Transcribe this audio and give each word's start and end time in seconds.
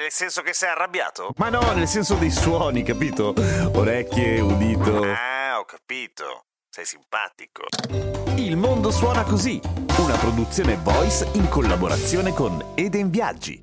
Nel 0.00 0.10
senso 0.10 0.40
che 0.40 0.54
sei 0.54 0.70
arrabbiato? 0.70 1.34
Ma 1.36 1.50
no, 1.50 1.60
nel 1.74 1.86
senso 1.86 2.14
dei 2.14 2.30
suoni, 2.30 2.82
capito? 2.82 3.34
Orecchie, 3.74 4.40
udito. 4.40 5.02
Ah, 5.02 5.58
ho 5.58 5.66
capito. 5.66 6.46
Sei 6.70 6.86
simpatico. 6.86 7.64
Il 8.36 8.56
mondo 8.56 8.90
suona 8.90 9.24
così, 9.24 9.60
una 9.98 10.16
produzione 10.16 10.76
voice 10.76 11.28
in 11.34 11.50
collaborazione 11.50 12.32
con 12.32 12.72
Eden 12.76 13.10
Viaggi. 13.10 13.62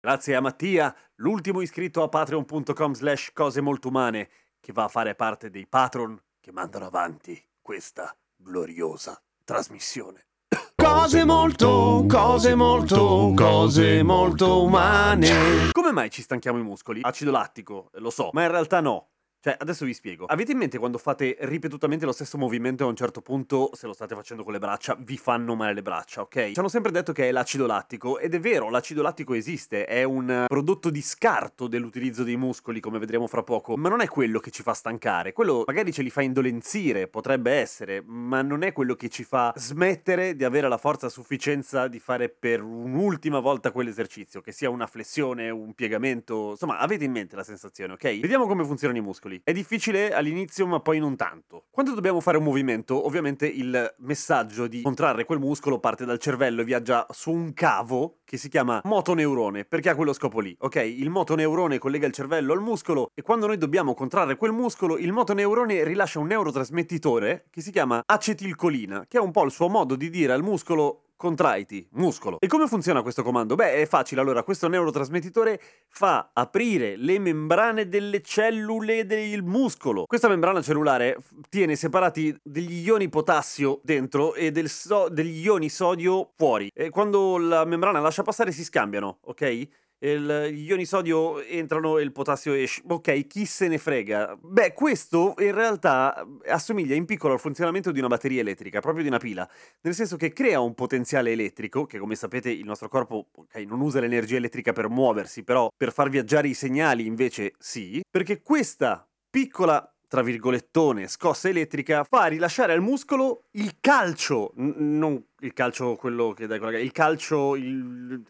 Grazie 0.00 0.34
a 0.34 0.40
Mattia, 0.40 0.92
l'ultimo 1.18 1.60
iscritto 1.60 2.02
a 2.02 2.08
patreon.com 2.08 2.94
slash 2.94 3.30
cose 3.32 3.60
molto 3.60 3.86
umane, 3.86 4.30
che 4.58 4.72
va 4.72 4.82
a 4.82 4.88
fare 4.88 5.14
parte 5.14 5.48
dei 5.48 5.68
patron 5.68 6.20
che 6.40 6.50
mandano 6.50 6.86
avanti 6.86 7.40
questa 7.60 8.12
gloriosa 8.34 9.16
trasmissione. 9.44 10.26
Cose 10.74 11.24
molto, 11.24 12.04
cose 12.08 12.54
molto, 12.54 13.32
cose 13.36 14.02
molto 14.02 14.62
umane. 14.62 15.70
Come 15.72 15.92
mai 15.92 16.10
ci 16.10 16.22
stanchiamo 16.22 16.58
i 16.58 16.62
muscoli? 16.62 17.00
Acido 17.02 17.30
lattico, 17.30 17.90
lo 17.94 18.10
so, 18.10 18.30
ma 18.32 18.42
in 18.42 18.50
realtà 18.50 18.80
no. 18.80 19.11
Cioè, 19.44 19.56
adesso 19.58 19.84
vi 19.84 19.92
spiego. 19.92 20.26
Avete 20.26 20.52
in 20.52 20.58
mente 20.58 20.78
quando 20.78 20.98
fate 20.98 21.36
ripetutamente 21.40 22.04
lo 22.04 22.12
stesso 22.12 22.38
movimento 22.38 22.84
e 22.84 22.86
a 22.86 22.88
un 22.88 22.94
certo 22.94 23.20
punto, 23.22 23.70
se 23.72 23.88
lo 23.88 23.92
state 23.92 24.14
facendo 24.14 24.44
con 24.44 24.52
le 24.52 24.60
braccia, 24.60 24.96
vi 25.00 25.16
fanno 25.16 25.56
male 25.56 25.74
le 25.74 25.82
braccia, 25.82 26.20
ok? 26.20 26.52
Ci 26.52 26.60
hanno 26.60 26.68
sempre 26.68 26.92
detto 26.92 27.12
che 27.12 27.26
è 27.26 27.32
l'acido 27.32 27.66
lattico, 27.66 28.20
ed 28.20 28.34
è 28.34 28.38
vero, 28.38 28.70
l'acido 28.70 29.02
lattico 29.02 29.34
esiste, 29.34 29.84
è 29.84 30.04
un 30.04 30.44
prodotto 30.46 30.90
di 30.90 31.02
scarto 31.02 31.66
dell'utilizzo 31.66 32.22
dei 32.22 32.36
muscoli, 32.36 32.78
come 32.78 33.00
vedremo 33.00 33.26
fra 33.26 33.42
poco, 33.42 33.76
ma 33.76 33.88
non 33.88 34.00
è 34.00 34.06
quello 34.06 34.38
che 34.38 34.52
ci 34.52 34.62
fa 34.62 34.74
stancare. 34.74 35.32
Quello 35.32 35.64
magari 35.66 35.92
ce 35.92 36.02
li 36.02 36.10
fa 36.10 36.22
indolenzire, 36.22 37.08
potrebbe 37.08 37.50
essere, 37.50 38.00
ma 38.06 38.42
non 38.42 38.62
è 38.62 38.70
quello 38.70 38.94
che 38.94 39.08
ci 39.08 39.24
fa 39.24 39.52
smettere 39.56 40.36
di 40.36 40.44
avere 40.44 40.68
la 40.68 40.78
forza 40.78 41.06
a 41.06 41.10
sufficienza 41.10 41.88
di 41.88 41.98
fare 41.98 42.28
per 42.28 42.62
un'ultima 42.62 43.40
volta 43.40 43.72
quell'esercizio, 43.72 44.40
che 44.40 44.52
sia 44.52 44.70
una 44.70 44.86
flessione, 44.86 45.50
un 45.50 45.74
piegamento, 45.74 46.50
insomma, 46.50 46.78
avete 46.78 47.02
in 47.02 47.10
mente 47.10 47.34
la 47.34 47.42
sensazione, 47.42 47.94
ok? 47.94 48.20
Vediamo 48.20 48.46
come 48.46 48.64
funzionano 48.64 49.00
i 49.00 49.02
muscoli 49.02 49.30
muscoli. 49.32 49.40
È 49.44 49.52
difficile 49.52 50.12
all'inizio, 50.12 50.66
ma 50.66 50.80
poi 50.80 50.98
non 50.98 51.16
tanto. 51.16 51.64
Quando 51.70 51.94
dobbiamo 51.94 52.20
fare 52.20 52.36
un 52.36 52.44
movimento, 52.44 53.06
ovviamente 53.06 53.46
il 53.46 53.94
messaggio 53.98 54.66
di 54.66 54.82
contrarre 54.82 55.24
quel 55.24 55.38
muscolo 55.38 55.78
parte 55.78 56.04
dal 56.04 56.18
cervello 56.18 56.60
e 56.60 56.64
viaggia 56.64 57.06
su 57.10 57.30
un 57.30 57.52
cavo 57.54 58.18
che 58.24 58.36
si 58.36 58.48
chiama 58.48 58.80
motoneurone, 58.84 59.64
perché 59.64 59.90
ha 59.90 59.94
quello 59.94 60.12
scopo 60.12 60.40
lì, 60.40 60.54
ok? 60.58 60.76
Il 60.76 61.10
motoneurone 61.10 61.78
collega 61.78 62.06
il 62.06 62.12
cervello 62.12 62.52
al 62.52 62.60
muscolo 62.60 63.10
e 63.14 63.22
quando 63.22 63.46
noi 63.46 63.58
dobbiamo 63.58 63.94
contrarre 63.94 64.36
quel 64.36 64.52
muscolo, 64.52 64.98
il 64.98 65.12
motoneurone 65.12 65.84
rilascia 65.84 66.18
un 66.18 66.26
neurotrasmettitore 66.26 67.46
che 67.50 67.60
si 67.60 67.70
chiama 67.70 68.02
acetilcolina, 68.04 69.06
che 69.08 69.18
è 69.18 69.20
un 69.20 69.30
po' 69.30 69.44
il 69.44 69.50
suo 69.50 69.68
modo 69.68 69.96
di 69.96 70.10
dire 70.10 70.32
al 70.32 70.42
muscolo 70.42 71.11
contraiti, 71.22 71.86
muscolo. 71.92 72.38
E 72.40 72.48
come 72.48 72.66
funziona 72.66 73.00
questo 73.00 73.22
comando? 73.22 73.54
Beh, 73.54 73.74
è 73.74 73.86
facile. 73.86 74.20
Allora, 74.20 74.42
questo 74.42 74.66
neurotrasmettitore 74.66 75.60
fa 75.88 76.30
aprire 76.32 76.96
le 76.96 77.20
membrane 77.20 77.86
delle 77.86 78.22
cellule 78.22 79.06
del 79.06 79.44
muscolo. 79.44 80.02
Questa 80.04 80.26
membrana 80.26 80.60
cellulare 80.62 81.18
tiene 81.48 81.76
separati 81.76 82.36
degli 82.42 82.84
ioni 82.84 83.08
potassio 83.08 83.80
dentro 83.84 84.34
e 84.34 84.52
so- 84.66 85.08
degli 85.08 85.44
ioni 85.44 85.68
sodio 85.68 86.32
fuori. 86.36 86.68
E 86.74 86.90
quando 86.90 87.38
la 87.38 87.64
membrana 87.64 88.00
lascia 88.00 88.24
passare 88.24 88.50
si 88.50 88.64
scambiano, 88.64 89.18
ok? 89.20 89.68
Il, 90.10 90.48
gli 90.52 90.68
ioni 90.68 90.84
sodio 90.84 91.40
entrano 91.42 91.98
e 91.98 92.02
il 92.02 92.12
potassio 92.12 92.52
esce. 92.52 92.82
Ok, 92.88 93.26
chi 93.26 93.44
se 93.44 93.68
ne 93.68 93.78
frega? 93.78 94.36
Beh, 94.40 94.72
questo 94.72 95.34
in 95.38 95.54
realtà 95.54 96.26
assomiglia 96.46 96.94
in 96.94 97.04
piccolo 97.04 97.34
al 97.34 97.40
funzionamento 97.40 97.92
di 97.92 97.98
una 97.98 98.08
batteria 98.08 98.40
elettrica, 98.40 98.80
proprio 98.80 99.02
di 99.02 99.08
una 99.08 99.18
pila, 99.18 99.48
nel 99.82 99.94
senso 99.94 100.16
che 100.16 100.32
crea 100.32 100.60
un 100.60 100.74
potenziale 100.74 101.32
elettrico, 101.32 101.86
che 101.86 101.98
come 101.98 102.14
sapete 102.14 102.50
il 102.50 102.64
nostro 102.64 102.88
corpo 102.88 103.28
okay, 103.34 103.64
non 103.64 103.80
usa 103.80 104.00
l'energia 104.00 104.36
elettrica 104.36 104.72
per 104.72 104.88
muoversi, 104.88 105.44
però 105.44 105.68
per 105.76 105.92
far 105.92 106.08
viaggiare 106.08 106.48
i 106.48 106.54
segnali 106.54 107.06
invece 107.06 107.54
sì, 107.58 108.02
perché 108.10 108.42
questa 108.42 109.06
piccola 109.30 109.86
tra 110.12 110.20
virgolettone, 110.20 111.08
scossa 111.08 111.48
elettrica, 111.48 112.04
fa 112.04 112.26
rilasciare 112.26 112.74
al 112.74 112.82
muscolo 112.82 113.44
il 113.52 113.76
calcio, 113.80 114.52
N- 114.56 114.98
non 114.98 115.24
il 115.38 115.54
calcio 115.54 115.96
quello 115.96 116.34
che 116.34 116.46
dai 116.46 116.58
con 116.58 116.70
la 116.70 116.78
il 116.78 116.92
calcio, 116.92 117.56
il, 117.56 118.22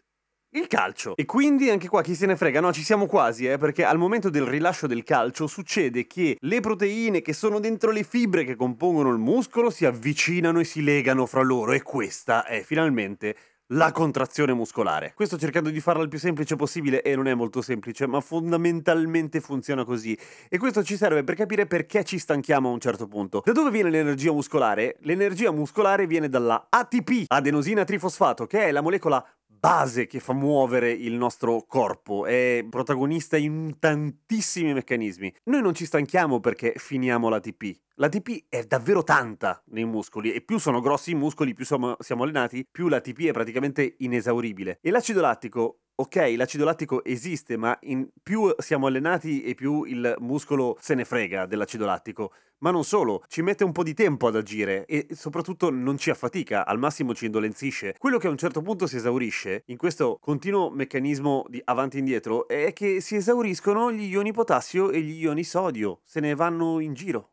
il 0.53 0.67
calcio. 0.67 1.15
E 1.15 1.25
quindi 1.25 1.69
anche 1.69 1.87
qua 1.87 2.01
chi 2.01 2.15
se 2.15 2.25
ne 2.25 2.35
frega? 2.35 2.59
No, 2.59 2.71
ci 2.71 2.83
siamo 2.83 3.05
quasi, 3.05 3.47
eh, 3.47 3.57
perché 3.57 3.83
al 3.83 3.97
momento 3.97 4.29
del 4.29 4.43
rilascio 4.43 4.87
del 4.87 5.03
calcio 5.03 5.47
succede 5.47 6.05
che 6.05 6.37
le 6.39 6.59
proteine 6.59 7.21
che 7.21 7.33
sono 7.33 7.59
dentro 7.59 7.91
le 7.91 8.03
fibre 8.03 8.43
che 8.43 8.55
compongono 8.55 9.09
il 9.11 9.17
muscolo 9.17 9.69
si 9.69 9.85
avvicinano 9.85 10.59
e 10.59 10.63
si 10.63 10.83
legano 10.83 11.25
fra 11.25 11.41
loro 11.41 11.71
e 11.71 11.81
questa 11.81 12.45
è 12.45 12.61
finalmente 12.61 13.35
la 13.67 13.91
contrazione 13.91 14.53
muscolare. 14.53 15.13
Questo 15.15 15.37
cercando 15.37 15.69
di 15.69 15.79
farla 15.79 16.03
il 16.03 16.09
più 16.09 16.19
semplice 16.19 16.55
possibile 16.55 17.01
e 17.01 17.15
non 17.15 17.27
è 17.27 17.33
molto 17.33 17.61
semplice, 17.61 18.05
ma 18.07 18.19
fondamentalmente 18.19 19.39
funziona 19.39 19.83
così. 19.83 20.17
E 20.49 20.57
questo 20.57 20.83
ci 20.83 20.97
serve 20.97 21.23
per 21.23 21.35
capire 21.35 21.65
perché 21.65 22.03
ci 22.03 22.19
stanchiamo 22.19 22.69
a 22.69 22.71
un 22.71 22.79
certo 22.79 23.07
punto. 23.07 23.41
Da 23.43 23.51
dove 23.51 23.71
viene 23.71 23.89
l'energia 23.89 24.31
muscolare? 24.31 24.97
L'energia 25.01 25.51
muscolare 25.51 26.05
viene 26.05 26.29
dalla 26.29 26.67
ATP, 26.69 27.25
adenosina 27.27 27.83
trifosfato, 27.83 28.45
che 28.45 28.65
è 28.65 28.71
la 28.71 28.81
molecola 28.81 29.25
base 29.63 30.07
che 30.07 30.19
fa 30.19 30.33
muovere 30.33 30.91
il 30.91 31.13
nostro 31.13 31.63
corpo, 31.65 32.25
è 32.25 32.65
protagonista 32.69 33.37
in 33.37 33.77
tantissimi 33.79 34.73
meccanismi. 34.73 35.33
Noi 35.45 35.61
non 35.61 35.73
ci 35.73 35.85
stanchiamo 35.85 36.41
perché 36.41 36.73
finiamo 36.75 37.29
l'ATP. 37.29 37.73
L'ATP 37.95 38.47
è 38.49 38.63
davvero 38.63 39.03
tanta 39.03 39.63
nei 39.67 39.85
muscoli 39.85 40.33
e 40.33 40.41
più 40.41 40.57
sono 40.57 40.81
grossi 40.81 41.11
i 41.11 41.15
muscoli, 41.15 41.53
più 41.53 41.63
siamo, 41.63 41.95
siamo 41.99 42.23
allenati, 42.23 42.67
più 42.69 42.89
l'ATP 42.89 43.27
è 43.27 43.31
praticamente 43.31 43.95
inesauribile. 43.99 44.79
E 44.81 44.91
l'acido 44.91 45.21
lattico 45.21 45.83
ok, 46.03 46.33
l'acido 46.35 46.65
lattico 46.65 47.03
esiste, 47.05 47.55
ma 47.55 47.79
più 48.21 48.53
siamo 48.57 48.87
allenati 48.87 49.41
e 49.41 49.55
più 49.55 49.83
il 49.85 50.15
muscolo 50.19 50.77
se 50.79 50.95
ne 50.95 51.05
frega 51.05 51.45
dell'acido 51.45 51.85
lattico. 51.85 52.33
Ma 52.59 52.71
non 52.71 52.83
solo, 52.83 53.23
ci 53.27 53.41
mette 53.41 53.63
un 53.63 53.71
po' 53.71 53.83
di 53.83 53.93
tempo 53.93 54.27
ad 54.27 54.35
agire 54.35 54.85
e 54.85 55.07
soprattutto 55.11 55.69
non 55.69 55.97
ci 55.97 56.09
affatica, 56.09 56.65
al 56.65 56.77
massimo 56.77 57.13
ci 57.13 57.25
indolenzisce. 57.25 57.95
Quello 57.97 58.17
che 58.17 58.27
a 58.27 58.29
un 58.29 58.37
certo 58.37 58.61
punto 58.61 58.85
si 58.85 58.97
esaurisce, 58.97 59.63
in 59.67 59.77
questo 59.77 60.17
continuo 60.21 60.69
meccanismo 60.69 61.45
di 61.47 61.61
avanti 61.63 61.97
e 61.97 61.99
indietro, 61.99 62.47
è 62.47 62.73
che 62.73 62.99
si 62.99 63.15
esauriscono 63.15 63.91
gli 63.91 64.09
ioni 64.09 64.31
potassio 64.33 64.91
e 64.91 65.01
gli 65.01 65.21
ioni 65.21 65.43
sodio, 65.43 66.01
se 66.03 66.19
ne 66.19 66.35
vanno 66.35 66.79
in 66.79 66.93
giro. 66.93 67.31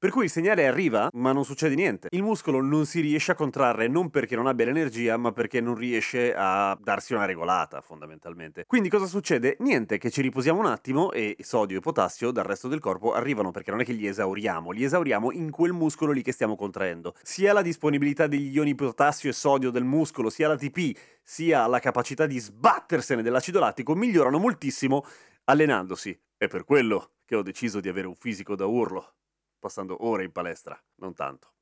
Per 0.00 0.08
cui 0.08 0.24
il 0.24 0.30
segnale 0.30 0.66
arriva, 0.66 1.10
ma 1.12 1.32
non 1.32 1.44
succede 1.44 1.74
niente. 1.74 2.08
Il 2.12 2.22
muscolo 2.22 2.62
non 2.62 2.86
si 2.86 3.00
riesce 3.00 3.32
a 3.32 3.34
contrarre 3.34 3.86
non 3.86 4.08
perché 4.08 4.34
non 4.34 4.46
abbia 4.46 4.64
l'energia, 4.64 5.18
ma 5.18 5.30
perché 5.30 5.60
non 5.60 5.74
riesce 5.74 6.32
a 6.34 6.74
darsi 6.80 7.12
una 7.12 7.26
regolata, 7.26 7.82
fondamentalmente. 7.82 8.64
Quindi 8.64 8.88
cosa 8.88 9.04
succede? 9.04 9.58
Niente, 9.58 9.98
che 9.98 10.10
ci 10.10 10.22
riposiamo 10.22 10.58
un 10.58 10.64
attimo 10.64 11.12
e 11.12 11.36
sodio 11.40 11.76
e 11.76 11.80
potassio 11.80 12.30
dal 12.30 12.46
resto 12.46 12.66
del 12.66 12.80
corpo 12.80 13.12
arrivano 13.12 13.50
perché 13.50 13.70
non 13.70 13.80
è 13.80 13.84
che 13.84 13.92
li 13.92 14.06
esauriamo, 14.06 14.70
li 14.70 14.84
esauriamo 14.84 15.32
in 15.32 15.50
quel 15.50 15.74
muscolo 15.74 16.12
lì 16.12 16.22
che 16.22 16.32
stiamo 16.32 16.56
contraendo. 16.56 17.14
Sia 17.20 17.52
la 17.52 17.60
disponibilità 17.60 18.26
degli 18.26 18.54
ioni 18.54 18.74
potassio 18.74 19.28
e 19.28 19.34
sodio 19.34 19.70
del 19.70 19.84
muscolo, 19.84 20.30
sia 20.30 20.48
l'ATP, 20.48 20.96
sia 21.22 21.66
la 21.66 21.78
capacità 21.78 22.24
di 22.24 22.38
sbattersene 22.38 23.20
dell'acido 23.20 23.58
lattico 23.58 23.94
migliorano 23.94 24.38
moltissimo 24.38 25.04
allenandosi. 25.44 26.18
È 26.38 26.46
per 26.46 26.64
quello 26.64 27.16
che 27.26 27.36
ho 27.36 27.42
deciso 27.42 27.80
di 27.80 27.90
avere 27.90 28.06
un 28.06 28.14
fisico 28.14 28.56
da 28.56 28.64
urlo 28.64 29.16
passando 29.60 30.04
ore 30.04 30.24
in 30.24 30.32
palestra, 30.32 30.76
non 30.96 31.14
tanto. 31.14 31.52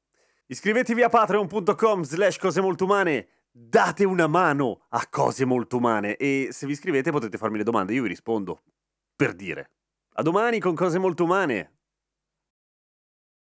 Iscrivetevi 0.47 1.03
a 1.03 1.11
patreon.com 1.11 2.03
slash 2.03 2.39
cose 2.39 2.63
molto 2.63 2.85
umane, 2.85 3.29
date 3.51 4.05
una 4.05 4.27
mano 4.27 4.87
a 4.89 5.07
cose 5.11 5.45
molto 5.45 5.77
umane 5.77 6.17
e 6.17 6.49
se 6.53 6.65
vi 6.65 6.73
iscrivete 6.73 7.11
potete 7.11 7.37
farmi 7.37 7.59
le 7.59 7.65
domande, 7.65 7.93
io 7.93 8.03
vi 8.03 8.09
rispondo. 8.09 8.63
Per 9.15 9.35
dire. 9.35 9.73
A 10.15 10.23
domani 10.23 10.59
con 10.59 10.75
cose 10.75 10.99
molto 10.99 11.25
umane. 11.25 11.78